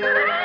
[0.00, 0.37] Ah!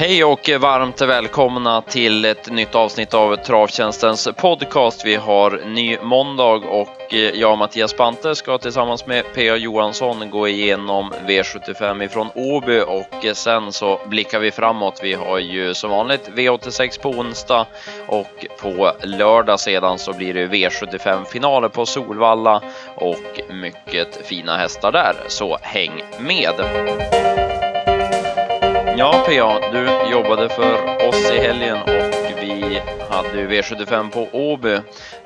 [0.00, 5.04] Hej och varmt välkomna till ett nytt avsnitt av Travtjänstens podcast.
[5.04, 9.56] Vi har ny måndag och eh, jag, Mattias Bante, ska tillsammans med P.A.
[9.56, 15.00] Johansson gå igenom V75 ifrån Åby och sen så blickar vi framåt.
[15.02, 17.66] Vi har ju som vanligt V86 på onsdag
[18.06, 22.62] och på lördag sedan så blir det V75 finaler på Solvalla
[22.94, 26.54] och mycket fina hästar där, så häng med!
[29.00, 31.88] Ja, PA, du jobbade för oss i helgen och
[32.40, 34.78] vi hade ju V75 på Åby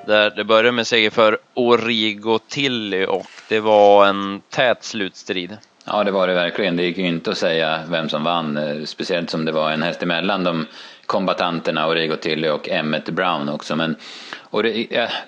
[0.07, 5.57] där det började med seger för Origo Tilly och det var en tät slutstrid.
[5.85, 6.77] Ja, det var det verkligen.
[6.77, 9.83] Det gick ju inte att säga vem som vann, eh, speciellt som det var en
[9.83, 10.67] häst emellan de
[11.07, 13.77] kombatanterna Origo Tilly och Emmet Brown också.
[13.77, 13.97] Men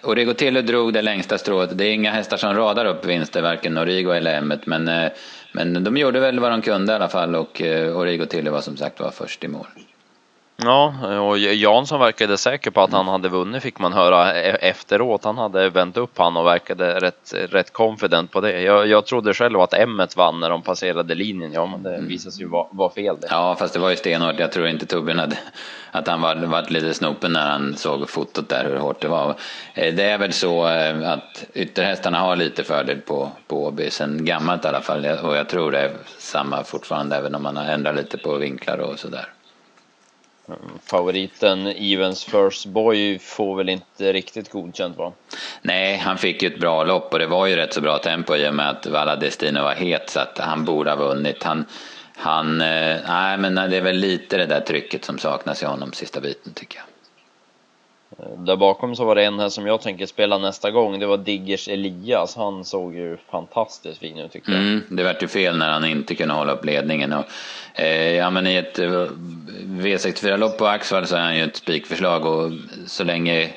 [0.02, 1.78] Origo Tilly drog det längsta strået.
[1.78, 5.10] Det är inga hästar som radar upp vinster, varken Origo eller Emmet, men eh,
[5.56, 8.60] men de gjorde väl vad de kunde i alla fall och eh, Origo Tille var
[8.60, 9.66] som sagt var först i mål.
[10.58, 15.24] Ja, och Jansson verkade säker på att han hade vunnit fick man höra e-, efteråt.
[15.24, 18.60] Han hade vänt upp han och verkade rätt, rätt confident på det.
[18.60, 22.08] Jag, jag trodde själv att Emmet vann när de passerade linjen, ja men det mm.
[22.08, 23.16] visade sig ju vara var fel.
[23.20, 23.26] Det.
[23.30, 24.38] Ja, fast det var ju stenhårt.
[24.38, 25.38] Jag tror inte Torbjörn hade,
[25.90, 29.34] att han var, var lite snopen när han såg fotot där hur hårt det var.
[29.74, 34.24] Eh, det är väl så eh, att ytterhästarna har lite fördel på, på Åby sen
[34.24, 37.64] gammalt i alla fall och jag tror det är samma fortfarande även om man har
[37.64, 39.28] ändrat lite på vinklar och sådär.
[40.82, 45.12] Favoriten Evens First Boy får väl inte riktigt godkänt va?
[45.62, 48.36] Nej, han fick ju ett bra lopp och det var ju rätt så bra tempo
[48.36, 51.42] i och med att Valla Destino var het så att han borde ha vunnit.
[51.42, 51.64] Han,
[52.16, 55.92] han, eh, nej men det är väl lite det där trycket som saknas i honom
[55.92, 56.95] sista biten tycker jag.
[58.36, 61.00] Där bakom så var det en här som jag tänker spela nästa gång.
[61.00, 62.36] Det var Diggers Elias.
[62.36, 64.60] Han såg ju fantastiskt fin ut tycker jag.
[64.60, 67.12] Mm, det vart ju fel när han inte kunde hålla upp ledningen.
[67.12, 67.24] Och,
[67.74, 69.06] eh, ja, men I ett eh,
[69.64, 72.52] V64-lopp på Axvall så är han ju ett spikförslag och
[72.86, 73.50] så länge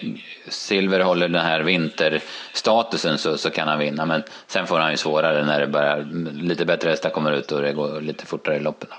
[0.48, 4.06] Silver håller den här vinterstatusen så, så kan han vinna.
[4.06, 7.62] Men sen får han ju svårare när det börjar, lite bättre hästar kommer ut och
[7.62, 8.90] det går lite fortare i loppen.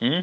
[0.00, 0.22] Mm.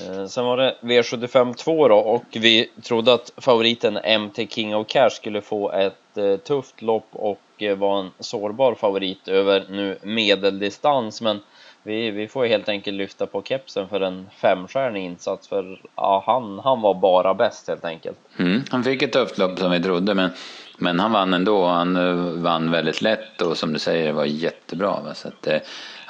[0.00, 4.86] Eh, sen var det V75 2 då och vi trodde att favoriten MT King of
[4.86, 9.98] Cash skulle få ett eh, tufft lopp och eh, vara en sårbar favorit över nu
[10.02, 11.40] medeldistans men
[11.82, 16.58] vi, vi får helt enkelt lyfta på kepsen för en femstjärnig insats för ja, han,
[16.58, 18.18] han var bara bäst helt enkelt.
[18.38, 20.30] Mm, han fick ett tufft lopp som vi trodde men,
[20.78, 21.66] men han vann ändå.
[21.66, 25.00] Han eh, vann väldigt lätt och som du säger var jättebra.
[25.00, 25.14] Va?
[25.14, 25.58] Så att, eh,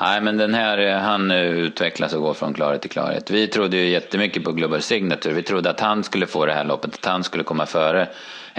[0.01, 3.31] Nej, men den här, eh, han utvecklas och går från klarhet till klarhet.
[3.31, 5.35] Vi trodde ju jättemycket på Global Signature.
[5.35, 8.09] Vi trodde att han skulle få det här loppet, att han skulle komma före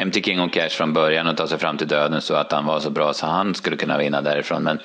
[0.06, 2.66] MT King och Cash från början och ta sig fram till döden så att han
[2.66, 4.64] var så bra så han skulle kunna vinna därifrån.
[4.64, 4.80] Men,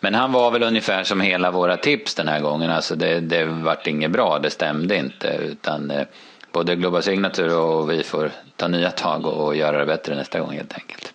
[0.00, 2.70] men han var väl ungefär som hela våra tips den här gången.
[2.70, 5.28] Alltså det, det vart inget bra, det stämde inte.
[5.28, 6.06] Utan eh,
[6.54, 10.52] både Global Signature och vi får ta nya tag och, göra det bättre nästa gång
[10.52, 11.14] helt enkelt.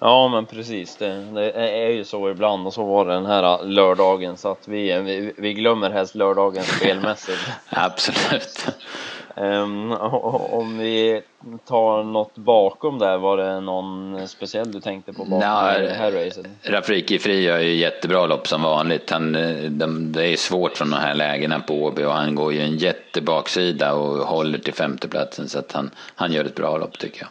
[0.00, 3.64] Ja men precis, det, det, är ju så ibland och så var det den här
[3.64, 7.38] lördagen så att vi, vi, vi glömmer helst lördagen spelmässigt.
[7.68, 8.66] Absolut.
[9.38, 11.22] Um, om vi
[11.68, 16.12] tar något bakom där, var det någon speciell du tänkte på bakom Nå, det här
[16.12, 16.46] racet?
[16.62, 19.10] Rafiki Fri gör ju jättebra lopp som vanligt.
[19.10, 19.32] Han,
[19.78, 22.76] de, det är svårt från de här lägena på Åby och han går ju en
[22.76, 27.28] jättebaksida och håller till femteplatsen så att han, han gör ett bra lopp tycker jag.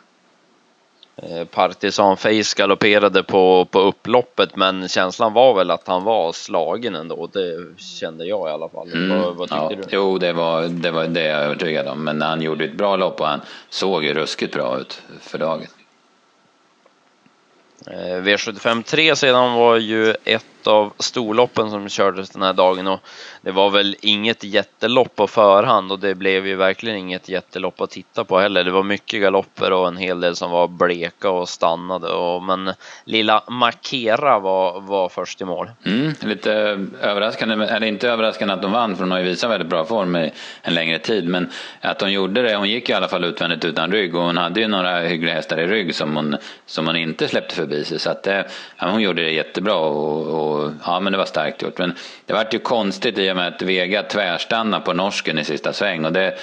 [1.17, 6.95] Eh, Partisan Face galopperade på, på upploppet men känslan var väl att han var slagen
[6.95, 7.27] ändå.
[7.33, 8.93] Det kände jag i alla fall.
[8.93, 9.21] Mm.
[9.21, 9.87] Vad, vad, tyckte ja.
[9.89, 9.95] du?
[9.95, 12.03] Jo, det var, det var det jag övertygad om.
[12.03, 15.67] Men han gjorde ett bra lopp och han såg ju ruskigt bra ut för dagen.
[17.87, 22.99] Eh, V75 3 sedan var ju ett av storloppen som kördes den här dagen och
[23.41, 27.89] det var väl inget jättelopp på förhand och det blev ju verkligen inget jättelopp att
[27.89, 28.63] titta på heller.
[28.63, 32.73] Det var mycket galopper och en hel del som var bleka och stannade och men
[33.05, 35.71] lilla Markera var, var först i mål.
[35.85, 36.51] Mm, lite
[37.01, 40.15] överraskande, eller inte överraskande att de vann för hon har ju visat väldigt bra form
[40.15, 41.49] i en längre tid men
[41.81, 44.59] att hon gjorde det, hon gick i alla fall utvändigt utan rygg och hon hade
[44.59, 48.09] ju några hyggliga hästar i rygg som hon, som hon inte släppte förbi sig så
[48.09, 48.45] att det,
[48.77, 50.54] ja, hon gjorde det jättebra och, och
[50.85, 51.77] ja, men det var starkt gjort.
[51.77, 51.93] Men
[52.25, 56.05] det vart ju konstigt i och med att Vega tvärstannade på norsken i sista sväng
[56.05, 56.37] och det,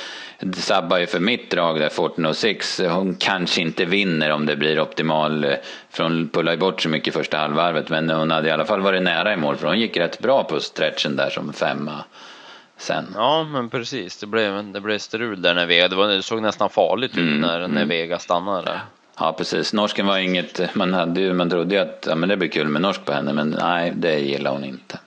[0.54, 2.80] sabbar ju för mitt drag där, Fortune 6.
[2.80, 5.54] Hon kanske inte vinner om det blir optimal eh,
[5.90, 9.32] från pulla bort så mycket första halvvarvet, men hon hade i alla fall varit nära
[9.32, 12.04] i mål för hon gick rätt bra på stretchen där som femma.
[12.76, 13.06] Sen.
[13.14, 14.16] Ja, men precis.
[14.16, 17.18] Det blev, det blev strul där när Vega, det, var, det såg nästan farligt ut
[17.18, 17.88] mm, när, när mm.
[17.88, 18.80] Vega stannade där.
[19.18, 19.72] Ja, precis.
[19.72, 22.68] Norsken var inget, man, hade ju, man trodde ju att ja, men det blir kul
[22.68, 24.98] med norsk på henne, men nej, det gillar hon inte.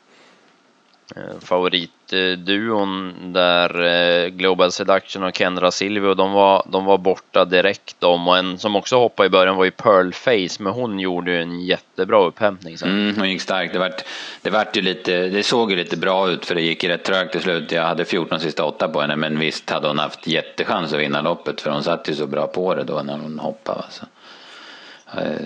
[1.16, 7.96] Eh, favoritduon där eh, Global Seduction och Kendra Silvio, de var, de var borta direkt
[8.00, 11.32] de och en som också hoppade i början var ju Pearl Face men hon gjorde
[11.32, 12.90] ju en jättebra upphämtning sen.
[12.90, 13.74] Mm, hon gick starkt.
[13.74, 14.04] Det, vart,
[14.42, 17.04] det, vart ju lite, det såg ju lite bra ut för det gick ju rätt
[17.04, 17.72] trögt till slut.
[17.72, 21.22] Jag hade 14 sista åtta på henne men visst hade hon haft jättechans att vinna
[21.22, 23.84] loppet för hon satt ju så bra på det då när hon hoppade.
[23.90, 24.06] Så,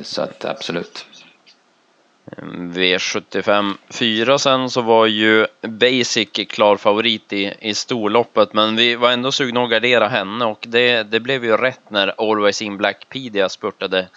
[0.03, 1.05] Så att absolut.
[2.73, 9.11] V75 4 sen så var ju Basic klar favorit i, i storloppet men vi var
[9.11, 13.49] ändå sugna att gardera henne och det, det blev ju rätt när Always In Blackpedia
[13.49, 14.07] spurtade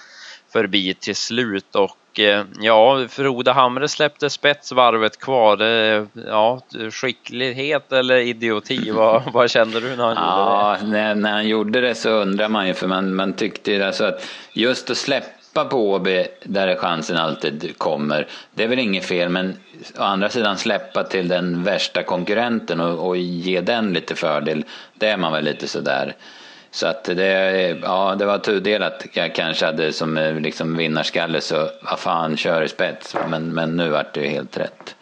[0.53, 5.57] förbi till slut och eh, ja, Frode Hamre släppte spetsvarvet kvar.
[5.57, 6.61] Det, ja,
[6.91, 10.93] skicklighet eller idioti, vad, vad kände du när han ja, gjorde det?
[10.93, 14.05] När, när han gjorde det så undrar man ju för man, man tyckte ju alltså
[14.05, 18.27] att just att släppa släppa på Åby där chansen alltid kommer.
[18.55, 19.57] Det är väl inget fel, men
[19.99, 24.65] å andra sidan släppa till den värsta konkurrenten och, och ge den lite fördel,
[24.95, 26.15] det är man väl lite sådär.
[26.71, 29.07] Så att det, ja, det var tudelat.
[29.13, 33.17] Jag kanske hade som eh, liksom vinnarskalle så, vad fan, kör i spets.
[33.29, 34.95] Men, men nu vart det helt rätt.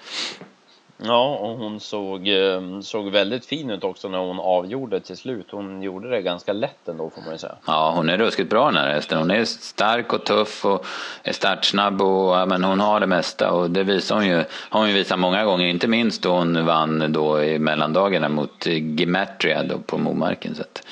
[1.02, 5.47] Ja, och hon såg, eh, såg väldigt fin ut också när hon avgjorde till slut.
[5.50, 7.55] Hon gjorde det ganska lätt ändå får man ju säga.
[7.67, 9.19] Ja, hon är ruskigt bra den här hästen.
[9.19, 10.87] Hon är stark och tuff och
[11.23, 14.44] är startsnabb och ja, men hon har det mesta och det visar hon ju.
[14.49, 18.67] Har hon ju visat många gånger, inte minst då hon vann då i mellandagarna mot
[18.67, 20.55] Gimatria då på Momarken.
[20.55, 20.82] Så att,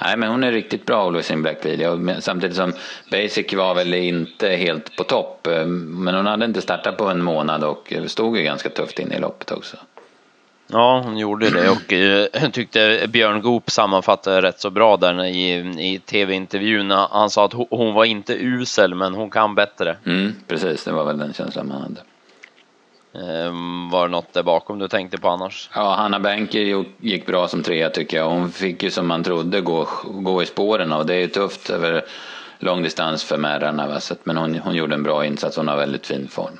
[0.00, 2.20] Nej, men hon är riktigt bra, Always in Black Video.
[2.20, 2.72] Samtidigt som
[3.10, 5.46] Basic var väl inte helt på topp.
[5.46, 9.12] Eh, men hon hade inte startat på en månad och stod ju ganska tufft in
[9.12, 9.76] i loppet också.
[10.68, 15.24] Ja, hon gjorde det och jag eh, tyckte Björn Goop sammanfattade rätt så bra där
[15.24, 15.52] i,
[15.94, 16.90] i tv-intervjun.
[16.90, 19.96] Han sa att hon var inte usel, men hon kan bättre.
[20.06, 22.00] Mm, precis, det var väl den känslan man hade.
[23.22, 25.70] Ehm, var det något där bakom du tänkte på annars?
[25.74, 28.30] Ja, Hanna Benker gick bra som trea tycker jag.
[28.30, 31.70] Hon fick ju som man trodde gå, gå i spåren och det är ju tufft
[31.70, 32.04] över
[32.58, 34.00] långdistans för märrarna.
[34.24, 36.58] Men hon, hon gjorde en bra insats, hon har väldigt fin form.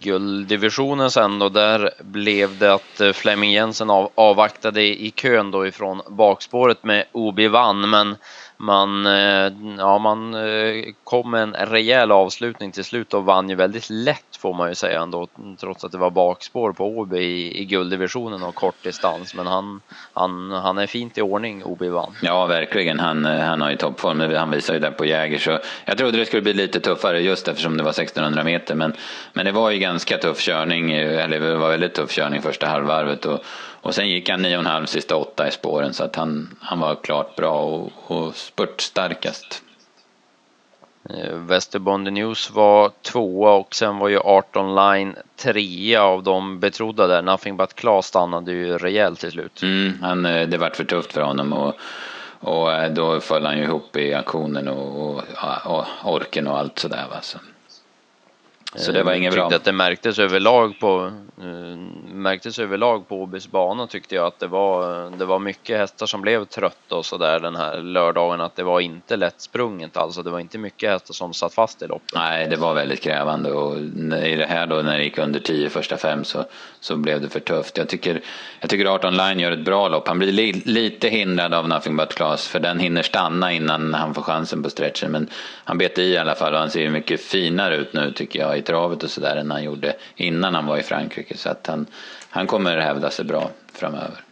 [0.00, 5.66] Gulddivisionen sen då, där blev det att eh, Flemming Jensen av, avvaktade i kön då
[5.66, 8.16] ifrån bakspåret med Obi vann, men
[8.60, 13.54] man, eh, ja, man eh, kom med en rejäl avslutning till slut och vann ju
[13.54, 15.28] väldigt lätt får man ju säga ändå,
[15.60, 19.34] trots att det var bakspår på Åby i, i gulddivisionen och kort distans.
[19.34, 19.80] Men han,
[20.12, 22.14] han, han är fint i ordning, Åby vann.
[22.22, 22.98] Ja, verkligen.
[23.00, 24.34] Han, eh, han har ju toppform.
[24.36, 25.38] Han visar ju det på Jäger.
[25.38, 28.74] Så jag trodde det skulle bli lite tuffare just eftersom det var 1600 meter.
[28.74, 28.92] Men,
[29.32, 33.26] men det var ju ganska tuff körning, eller det var väldigt tuff körning första halvvarvet.
[33.26, 33.44] Och,
[33.82, 37.36] och sen gick han 9,5 sista åtta i spåren så att han, han var klart
[37.36, 39.62] bra och, och spurtstarkast.
[41.10, 47.06] Eh, Västerbonde News var tvåa och sen var ju Art Online trea av de betrodda
[47.06, 47.22] där.
[47.22, 49.62] Nothing But Class stannade ju rejält till slut.
[49.62, 51.74] Mm, han, eh, det vart för tufft för honom och,
[52.40, 55.22] och eh, då föll han ju ihop i aktionen och, och,
[55.64, 57.04] och orken och allt sådär.
[57.10, 57.18] Va?
[57.22, 57.38] Så.
[58.74, 59.46] Så det var inget bra.
[59.46, 61.12] att det märktes överlag på,
[61.42, 61.76] uh,
[62.12, 66.20] märktes överlag på Åbys bana tyckte jag att det var, det var mycket hästar som
[66.20, 68.40] blev trötta och sådär den här lördagen.
[68.40, 70.22] Att det var inte lättsprunget alltså.
[70.22, 72.14] Det var inte mycket hästar som satt fast i loppet.
[72.14, 73.78] Nej, det var väldigt krävande och
[74.24, 76.44] i det här då när det gick under 10 första fem så,
[76.80, 77.78] så blev det för tufft.
[77.78, 78.20] Jag tycker,
[78.60, 80.08] jag tycker Art Online gör ett bra lopp.
[80.08, 84.14] Han blir li, lite hindrad av Nothing But Class för den hinner stanna innan han
[84.14, 85.12] får chansen på stretchen.
[85.12, 85.28] Men
[85.64, 88.59] han bet i i alla fall och han ser mycket finare ut nu tycker jag
[88.60, 91.36] i travet och sådär än han gjorde innan han var i Frankrike.
[91.36, 91.86] Så att han,
[92.30, 94.24] han kommer hävda sig bra framöver.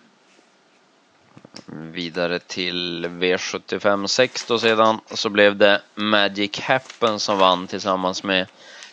[1.67, 8.47] Vidare till V75 6 då sedan så blev det Magic Happen som vann tillsammans med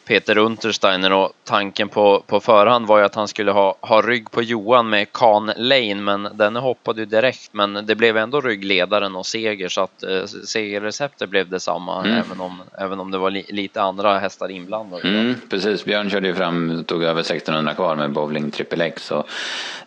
[0.05, 4.31] Peter Untersteiner och tanken på, på förhand var ju att han skulle ha, ha rygg
[4.31, 9.15] på Johan med Kan Lane men den hoppade ju direkt men det blev ändå ryggledaren
[9.15, 12.17] och seger så att eh, segerreceptet blev detsamma mm.
[12.17, 15.07] även, om, även om det var li, lite andra hästar inblandade.
[15.07, 19.27] Mm, precis, Björn körde ju fram tog över 1600 kvar med bowling triple X och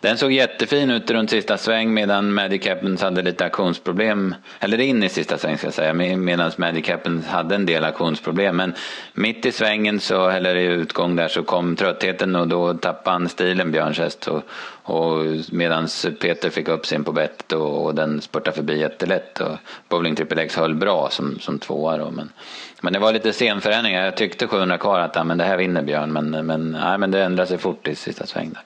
[0.01, 5.03] den såg jättefin ut runt sista sväng medan Magic Happens hade lite aktionsproblem eller in
[5.03, 8.75] i sista sväng ska jag säga medan Magic Happens hade en del aktionsproblem men
[9.13, 13.29] mitt i svängen så, eller i utgång där så kom tröttheten och då tappade han
[13.29, 14.29] stilen Björns häst.
[14.29, 14.43] Och,
[14.83, 15.89] och medan
[16.21, 19.41] Peter fick upp sin på bettet och, och den spurtade förbi jättelätt.
[19.41, 19.57] Och
[19.89, 22.11] Bowling Triple X höll bra som, som tvåa då.
[22.11, 22.33] Men,
[22.81, 24.05] men det var lite senförändringar.
[24.05, 26.13] Jag tyckte 700 kvar att ja, men det här vinner Björn.
[26.13, 28.63] Men, men, nej, men det ändrade sig fort i sista sväng där.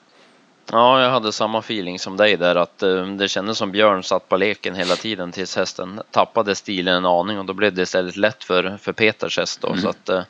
[0.71, 4.29] Ja, jag hade samma feeling som dig där att uh, det kändes som Björn satt
[4.29, 8.17] på leken hela tiden tills hästen tappade stilen en aning och då blev det istället
[8.17, 9.67] lätt för, för Peters häst då.
[9.67, 9.81] Mm.
[9.81, 10.21] Så att uh,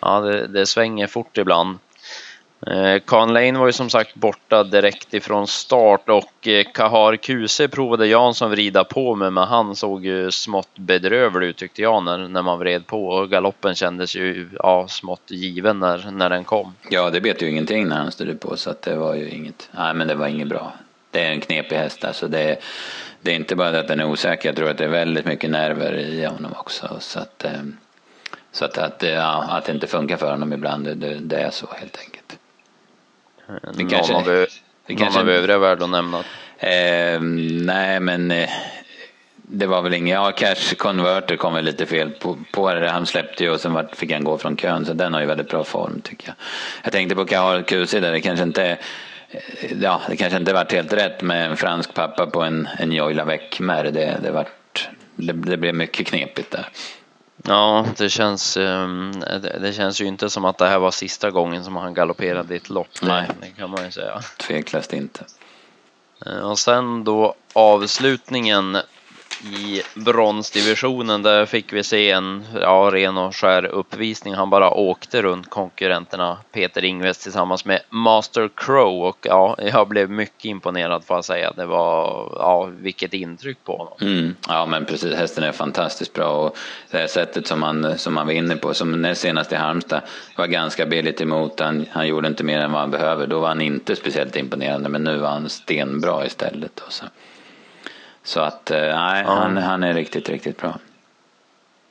[0.00, 1.78] ja, det, det svänger fort ibland.
[2.66, 7.68] Eh, kan Lane var ju som sagt borta direkt ifrån start och eh, Kahar Kuse
[7.68, 12.18] provade Jansson vrida på med men han såg ju smått bedrövlig ut tyckte jag när,
[12.18, 16.74] när man vred på och galoppen kändes ju ja, smått given när, när den kom.
[16.90, 19.68] Ja, det bet ju ingenting när han stod på så att det var ju inget,
[19.72, 20.72] nej men det var inget bra.
[21.10, 22.28] Det är en knepig häst alltså.
[22.28, 22.58] Det,
[23.20, 25.24] det är inte bara det att den är osäker, jag tror att det är väldigt
[25.24, 26.96] mycket nerver i honom också.
[27.00, 27.62] Så att, eh,
[28.52, 31.66] så att, att, ja, att det inte funkar för honom ibland, det, det är så
[31.80, 32.39] helt enkelt.
[33.74, 34.46] Det kanske, någon av,
[34.86, 36.18] det någon av övriga värd att nämna?
[36.58, 38.50] Eh, nej, men eh,
[39.52, 40.14] det var väl inget.
[40.14, 42.90] Ja, Cash Converter kom väl lite fel på, på det.
[42.90, 45.48] Han släppte ju och sen fick han gå från kön, så den har ju väldigt
[45.48, 46.36] bra form tycker jag.
[46.84, 48.78] Jag tänkte på Kahar Kusi där, det kanske inte
[49.30, 49.38] eh,
[49.82, 53.24] Ja, det kanske inte varit helt rätt med en fransk pappa på en, en Joila
[53.24, 53.84] Weckmer.
[53.84, 56.68] Det, det, vart, det, det blev mycket knepigt där.
[57.44, 59.12] Ja, det känns, ehm,
[59.60, 62.56] det känns ju inte som att det här var sista gången som han galopperade i
[62.56, 63.02] ett lopp.
[63.02, 63.30] Nej.
[63.40, 64.20] Det kan man ju säga.
[64.36, 65.24] Tveklöst inte.
[66.26, 68.78] Eh, och sen då avslutningen
[69.44, 74.34] i bronsdivisionen där fick vi se en ja, ren och skär uppvisning.
[74.34, 80.10] Han bara åkte runt konkurrenterna Peter Ingves tillsammans med Master Crow och ja, jag blev
[80.10, 81.52] mycket imponerad får jag säga.
[81.56, 83.94] Det var, ja, vilket intryck på honom.
[84.00, 84.36] Mm.
[84.48, 85.14] Ja, men precis.
[85.14, 86.56] Hästen är fantastiskt bra och
[86.90, 90.00] det här sättet som han, som han vinner på, som näst senast i Halmstad,
[90.36, 91.60] var ganska billigt emot.
[91.60, 93.26] Han, han gjorde inte mer än vad han behöver.
[93.26, 96.80] Då var han inte speciellt imponerande, men nu var han stenbra istället.
[96.80, 97.04] Och så.
[98.30, 99.34] Så att eh, nej, ja.
[99.34, 100.78] han, han är riktigt, riktigt bra.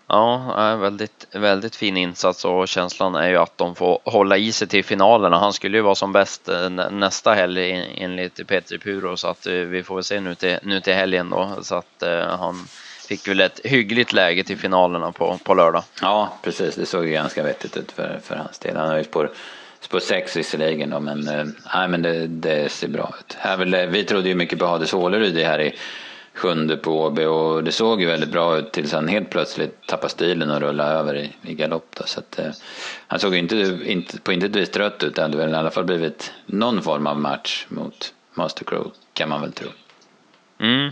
[0.07, 4.67] Ja, väldigt, väldigt fin insats och känslan är ju att de får hålla i sig
[4.67, 5.39] till finalerna.
[5.39, 9.53] Han skulle ju vara som bäst eh, nästa helg enligt Petri Puro så att eh,
[9.53, 12.03] vi får väl se nu till, nu till helgen då så att
[12.39, 12.67] han
[13.07, 15.83] fick väl ett hyggligt läge till finalerna på, på lördag.
[16.01, 16.75] Ja, precis.
[16.75, 18.75] Det såg ju ganska vettigt ut för, för hans del.
[18.77, 19.31] Han har ju spår,
[19.79, 21.19] spår sex visserligen då, men,
[21.73, 23.37] nej, men det, det ser bra ut.
[23.39, 25.75] Här väl, vi trodde ju mycket på Hades Håleryd här i
[26.39, 30.09] sjunde på Åby och det såg ju väldigt bra ut tills han helt plötsligt tappade
[30.09, 31.95] stilen och rullade över i, i galopp.
[31.97, 32.03] Då.
[32.05, 32.51] Så att, eh,
[33.07, 35.15] han såg inte, inte, på intet vis trött ut.
[35.15, 39.29] Det hade väl i alla fall blivit någon form av match mot Master Crow kan
[39.29, 39.67] man väl tro.
[40.59, 40.91] Mm.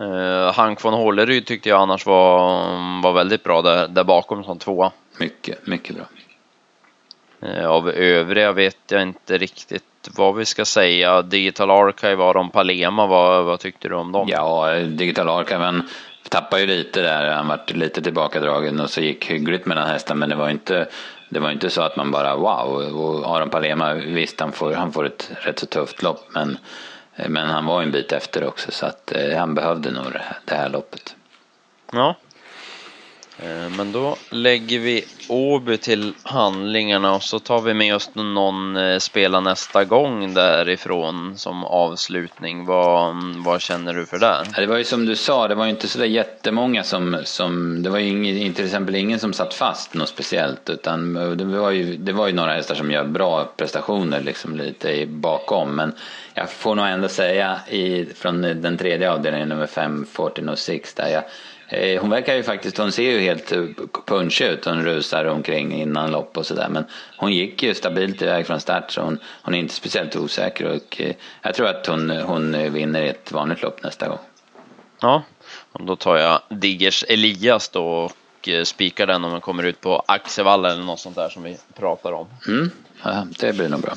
[0.00, 4.58] Uh, Hank von Håleryd tyckte jag annars var, var väldigt bra där, där bakom som
[4.58, 4.92] tvåa.
[5.18, 6.04] Mycket, mycket bra.
[7.42, 9.84] Uh, av övriga vet jag inte riktigt
[10.16, 11.22] vad vi ska säga.
[11.22, 14.28] Digital Archive, Aron Palema, vad, vad tyckte du om dem?
[14.30, 15.82] Ja, Digital Archive,
[16.28, 17.30] tappade ju lite där.
[17.30, 20.88] Han vart lite tillbakadragen och så gick hyggligt mellan hästar, men det var inte
[21.28, 22.96] det var inte så att man bara wow.
[23.00, 26.58] Och Aron Palema, visst han får, han får ett rätt så tufft lopp, men,
[27.28, 30.38] men han var en bit efter också så att eh, han behövde nog det här,
[30.44, 31.16] det här loppet.
[31.92, 32.29] Ja, Eh,
[33.42, 38.76] Eh, men då lägger vi Åby till handlingarna och så tar vi med oss någon
[38.76, 42.66] eh, spela nästa gång därifrån som avslutning.
[42.66, 44.44] Vad, vad känner du för det?
[44.56, 47.90] Det var ju som du sa, det var ju inte sådär jättemånga som, som det
[47.90, 51.96] var ju ingen, till exempel ingen som satt fast något speciellt utan det var ju,
[51.96, 55.92] det var ju några hästar som gör bra prestationer liksom lite bakom men
[56.34, 61.22] jag får nog ändå säga i, från den tredje avdelningen nummer 5, 1406 där jag
[62.00, 63.64] hon verkar ju faktiskt, hon ser ju helt eh,
[64.06, 64.64] punchig ut.
[64.64, 66.68] Hon rusar omkring innan lopp och sådär.
[66.68, 66.84] Men
[67.16, 70.64] hon gick ju stabilt iväg från start så hon, hon är inte speciellt osäker.
[70.64, 74.18] Och eh, jag tror att hon, hon vinner ett vanligt lopp nästa gång.
[75.00, 75.22] Ja,
[75.72, 78.12] och då tar jag Diggers Elias då och
[78.64, 82.12] spikar den om den kommer ut på Axevalla eller något sånt där som vi pratar
[82.12, 82.26] om.
[82.48, 82.70] Mm,
[83.04, 83.94] ja, det blir nog bra.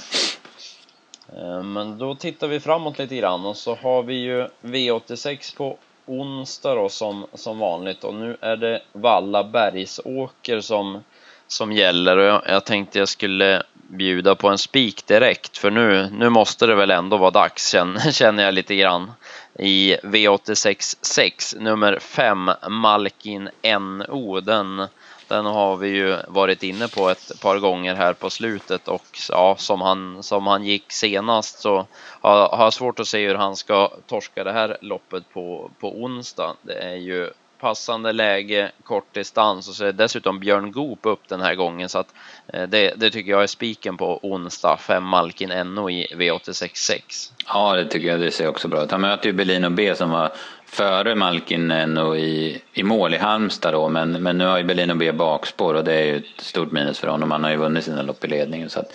[1.64, 6.76] Men då tittar vi framåt lite grann och så har vi ju V86 på onsdag
[6.76, 8.04] då som, som vanligt.
[8.04, 11.04] Och nu är det Valla Bergsåker som,
[11.48, 12.18] som gäller.
[12.18, 15.58] Och jag, jag tänkte jag skulle bjuda på en spik direkt.
[15.58, 17.76] För nu, nu måste det väl ändå vara dags
[18.12, 19.12] känner jag lite grann
[19.60, 24.88] i V86 6 nummer 5 Malkin NO den
[25.28, 29.56] den har vi ju varit inne på ett par gånger här på slutet och ja,
[29.58, 31.86] som han, som han gick senast så
[32.22, 36.04] har, har jag svårt att se hur han ska torska det här loppet på, på
[36.04, 36.56] onsdag.
[36.62, 37.32] Det är ju
[37.64, 42.00] passande läge, kort distans och så är dessutom Björn Goop upp den här gången så
[42.00, 42.14] att
[42.48, 47.00] eh, det, det tycker jag är spiken på onsdag, fem Malkin NO i V866.
[47.48, 48.92] Ja, det tycker jag det ser också bra ut.
[48.92, 50.32] Han möter ju Berlin och B som var
[50.66, 54.92] före Malkin NO i, i mål i Halmstad då, men, men nu har ju Berlin
[54.92, 57.32] och B bakspår och det är ju ett stort minus för honom.
[57.32, 58.94] Han har ju vunnit sina lopp i ledningen så att,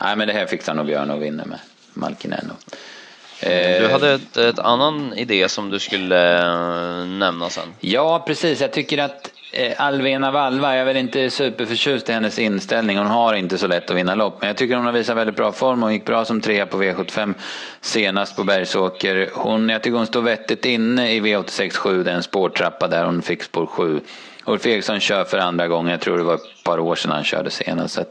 [0.00, 1.58] nej men det här fixar nog Björn och vinner med.
[1.94, 2.54] Malkin NO.
[3.80, 7.74] Du hade ett, ett annan idé som du skulle eh, nämna sen.
[7.80, 8.60] Ja, precis.
[8.60, 12.98] Jag tycker att eh, Alvena Valva, jag är väl inte superförtjust i hennes inställning.
[12.98, 14.36] Hon har inte så lätt att vinna lopp.
[14.40, 15.82] Men jag tycker hon har visat väldigt bra form.
[15.82, 17.34] Hon gick bra som trea på V75
[17.80, 19.30] senast på Bergsåker.
[19.34, 23.42] Hon, jag tycker hon står vettigt inne i V86 7, den spårtrappa där hon fick
[23.42, 24.00] spår 7.
[24.48, 27.24] Ulf Eriksson kör för andra gången, jag tror det var ett par år sedan han
[27.24, 27.94] körde senast.
[27.94, 28.04] Så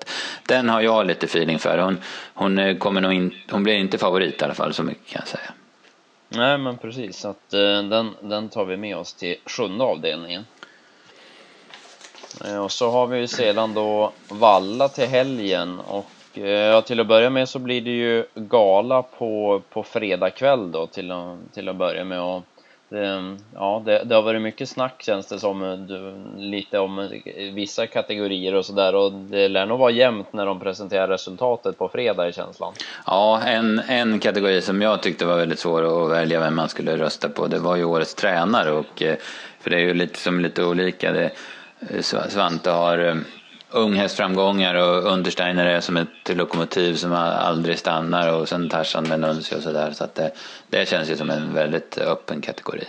[0.46, 1.78] den har jag lite feeling för.
[1.78, 1.98] Hon,
[2.34, 5.22] hon, eh, kommer nog in, hon blir inte favorit i alla fall, så mycket kan
[5.22, 5.52] jag säga.
[6.30, 7.18] Nej, men precis.
[7.18, 10.46] Så att, eh, den, den tar vi med oss till sjunde avdelningen.
[12.46, 16.06] Eh, och så har vi ju sedan då Valla till helgen och
[16.44, 20.88] Ja, till att börja med så blir det ju gala på, på fredag kväll då
[20.88, 21.14] till,
[21.54, 22.22] till att börja med.
[22.22, 22.44] Och
[22.90, 27.00] det, ja, det, det, har varit mycket snack känns det som, eh, du, lite om
[27.00, 31.78] eh, vissa kategorier och sådär och det lär nog vara jämnt när de presenterar resultatet
[31.78, 32.74] på fredag i känslan.
[33.06, 36.98] Ja, en, en kategori som jag tyckte var väldigt svår att välja vem man skulle
[36.98, 39.16] rösta på, det var ju årets tränare och eh,
[39.60, 41.12] för det är ju lite som lite olika.
[41.12, 41.32] Det,
[42.02, 43.24] Svante har
[43.70, 49.56] unghästframgångar och Understeiner är som ett lokomotiv som aldrig stannar och sen Tarzan med Nuncio
[49.56, 49.92] och sådär.
[49.92, 50.32] Så att det,
[50.70, 52.88] det känns ju som en väldigt öppen kategori.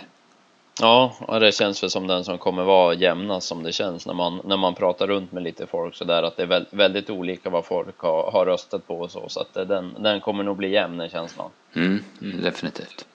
[0.81, 4.13] Ja, och det känns väl som den som kommer vara jämnast som det känns när
[4.13, 7.49] man, när man pratar runt med lite folk så där att det är väldigt olika
[7.49, 9.29] vad folk har, har röstat på och så.
[9.29, 11.49] Så att den, den kommer nog bli jämn i känslan.
[11.75, 13.05] Mm, definitivt.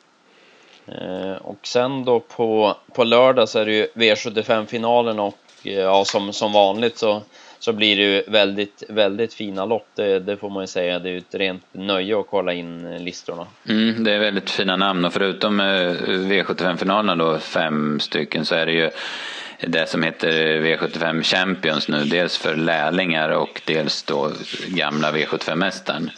[0.86, 6.32] Eh, och sen då på, på lördag så är det ju V75-finalen och ja, som,
[6.32, 7.22] som vanligt så
[7.64, 9.86] så blir det ju väldigt, väldigt fina lopp.
[9.94, 10.98] Det, det, får man ju säga.
[10.98, 13.46] Det är ju ett rent nöje att kolla in listorna.
[13.68, 15.64] Mm, det är väldigt fina namn och förutom eh,
[16.06, 18.90] V75-finalerna då, fem stycken, så är det ju
[19.60, 22.04] det som heter V75 Champions nu.
[22.04, 24.30] Dels för lärlingar och dels då
[24.68, 26.10] gamla V75-mästaren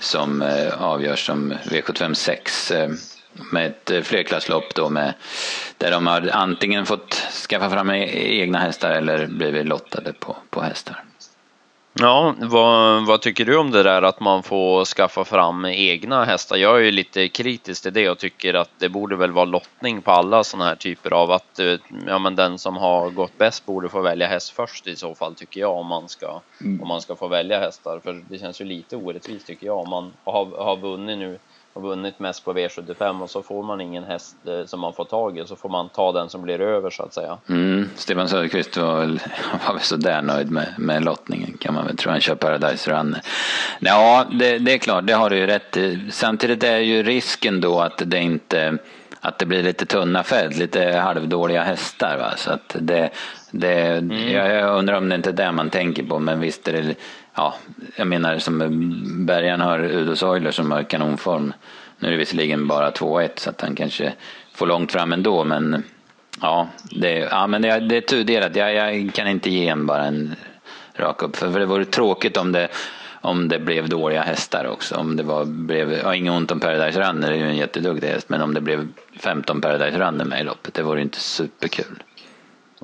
[0.00, 2.72] som eh, avgörs som V75 6
[3.52, 5.14] med ett eh, flerklasslopp då med,
[5.78, 7.14] där de har antingen fått
[7.48, 11.04] skaffa fram e-, egna hästar eller blivit lottade på, på hästar.
[12.00, 16.56] Ja, vad, vad, tycker du om det där att man får skaffa fram egna hästar?
[16.56, 20.02] Jag är ju lite kritisk till det och tycker att det borde väl vara lottning
[20.02, 21.74] på alla sådana här typer av att eh,
[22.06, 25.34] ja, men den som har gått bäst borde få välja häst först i så fall
[25.34, 26.40] tycker jag om man ska,
[26.80, 28.00] om man ska få välja hästar.
[28.04, 31.38] För det känns ju lite orättvist tycker jag om man har, har vunnit nu
[31.78, 35.04] och vunnit mest på V75 och så får man ingen häst eh, som man får
[35.04, 37.38] tag i så får man ta den som blir över så att säga.
[37.48, 39.20] Mm, Stefan Söderqvist var väl,
[39.66, 42.10] var väl sådär nöjd med, med lottningen kan man väl tro.
[42.10, 43.16] Han kör Paradise Run.
[43.80, 46.10] Ja, det, det är klart, det har du ju rätt i.
[46.10, 48.78] Samtidigt är ju risken då att det inte
[49.20, 52.18] att det blir lite tunna fält, lite halvdåliga hästar.
[52.18, 52.36] Va?
[52.36, 53.10] Så att det,
[53.50, 54.32] det, mm.
[54.32, 56.94] jag, jag undrar om det inte är det man tänker på, men visst är det
[57.38, 57.54] ja,
[57.96, 58.68] jag menar som eh,
[59.26, 61.52] bärgaren har Udos Oiler som har kanonform.
[61.98, 64.12] Nu är det visserligen bara 2-1 så att han kanske
[64.54, 65.84] får långt fram ändå men
[66.40, 68.56] ja, det, ja, men det, det är tudelat.
[68.56, 70.34] Jag, jag kan inte ge en bara en
[70.94, 71.36] rak upp.
[71.36, 72.68] För, för det vore tråkigt om det,
[73.20, 74.94] om det blev dåliga hästar också.
[74.94, 78.08] Om det var, blev, ja, inget ont om Paradise Runner, det är ju en jätteduktig
[78.08, 78.28] häst.
[78.28, 78.88] Men om det blev
[79.20, 82.02] 15 Paradise Runner med i loppet, det vore inte superkul.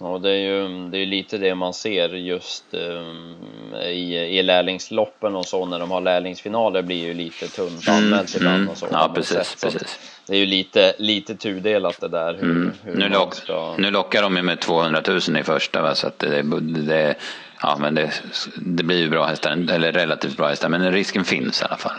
[0.00, 5.36] Ja, det är ju det är lite det man ser just um, i, i lärlingsloppen
[5.36, 8.76] och så när de har lärlingsfinaler blir ju lite tunt mm, anmält mm, ibland och
[8.76, 8.86] så.
[8.90, 9.98] Ja, precis, precis.
[10.26, 12.34] Det är ju lite, lite tudelat det där.
[12.34, 12.72] Hur, mm.
[12.82, 13.74] hur nu, lock, ska...
[13.78, 15.94] nu lockar de ju med 200 000 i första va?
[15.94, 16.42] så att det,
[16.86, 17.14] det,
[17.62, 18.22] ja, men det,
[18.56, 21.96] det blir ju bra hästar, eller relativt bra hästar, men risken finns i alla fall.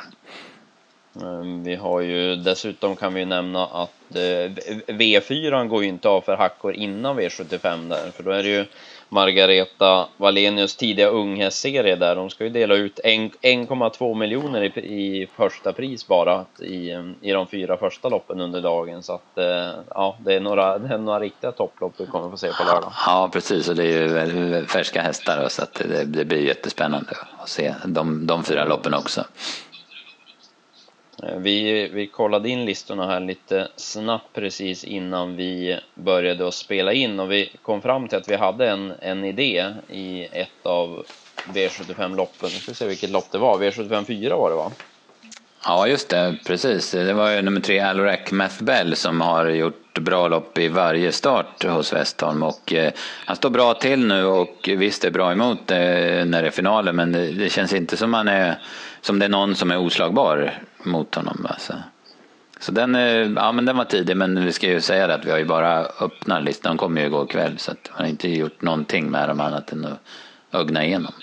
[1.21, 4.51] Ehm, vi har ju dessutom kan vi nämna att eh,
[4.87, 8.65] V4 går ju inte av för hackor innan V75 där, för då är det ju
[9.09, 12.15] Margareta Wallenius tidiga unghästserie där.
[12.15, 17.47] De ska ju dela ut 1,2 miljoner i, i första pris bara i, i de
[17.47, 19.03] fyra första loppen under dagen.
[19.03, 22.37] Så att eh, ja, det är några, det är några riktiga topplopp vi kommer få
[22.37, 22.93] se på lördag.
[23.05, 23.69] Ja, precis.
[23.69, 28.27] Och det är ju färska hästar så att det, det blir jättespännande att se de,
[28.27, 29.25] de fyra loppen också.
[31.25, 36.93] Eh, vi, vi kollade in listorna här lite snabbt precis innan vi började att spela
[36.93, 41.05] in och vi kom fram till att vi hade en, en idé i ett av
[41.53, 42.49] V75-loppen.
[42.49, 43.59] Vi ska se vilket lopp det var.
[43.59, 44.71] V75 4 var det va?
[45.67, 46.35] Ja, just det.
[46.45, 46.91] Precis.
[46.91, 51.63] Det var ju nummer tre, Alorak Mathbell, som har gjort bra lopp i varje start
[51.63, 52.43] hos Westholm.
[52.43, 52.93] Och, eh,
[53.25, 55.77] han står bra till nu och visst är bra emot eh,
[56.25, 58.55] när det är finalen, men det, det, känns inte som, han är,
[59.01, 61.45] som det är någon som är oslagbar mot honom.
[61.49, 61.73] Alltså.
[62.59, 65.25] Så den, eh, ja, men den var tidig, men vi ska ju säga det att
[65.25, 66.69] vi har ju bara öppnat listan.
[66.69, 69.71] den kom ju igår kväll, så att man har inte gjort någonting med dem annat
[69.71, 69.99] än att
[70.51, 71.13] ögna igenom.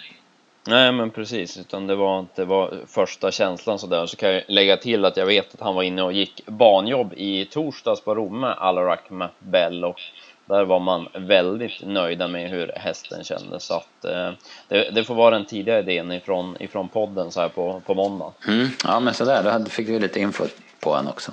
[0.66, 4.06] Nej men precis, utan det var inte var första känslan sådär.
[4.06, 7.12] Så kan jag lägga till att jag vet att han var inne och gick banjobb
[7.16, 10.00] i torsdags på Romme, Alarak Bell och
[10.44, 13.64] där var man väldigt nöjda med hur hästen kändes.
[13.64, 14.30] Så att, eh,
[14.68, 18.32] det, det, får vara den tidiga idén ifrån, ifrån podden så här på, på måndag.
[18.48, 20.44] Mm, ja men sådär, då fick vi lite info
[20.80, 21.32] på honom också.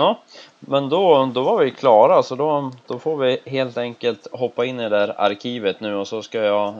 [0.00, 0.18] Ja,
[0.60, 4.80] men då, då var vi klara så då, då får vi helt enkelt hoppa in
[4.80, 6.74] i det där arkivet nu och så ska jag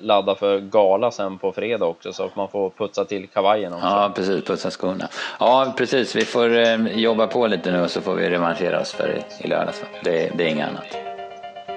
[0.00, 3.86] ladda för gala sen på fredag också så att man får putsa till kavajen också.
[3.86, 5.08] Ja precis, putsa skorna.
[5.40, 8.92] Ja precis, vi får eh, jobba på lite nu och så får vi revanschera oss
[8.92, 9.84] för i, i lördags.
[10.04, 10.96] Det, det är inget annat.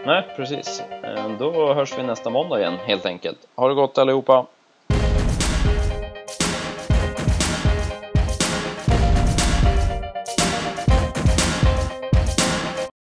[0.06, 3.38] Nej precis, eh, då hörs vi nästa måndag igen helt enkelt.
[3.56, 4.46] Ha det gott allihopa!